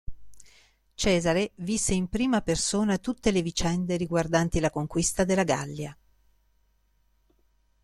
Cesare 0.95 1.51
visse 1.57 1.93
in 1.93 2.07
prima 2.09 2.41
persona 2.41 2.97
tutte 2.97 3.29
le 3.29 3.43
vicende 3.43 3.97
riguardanti 3.97 4.59
la 4.59 4.71
conquista 4.71 5.23
della 5.25 5.43
Gallia. 5.43 5.95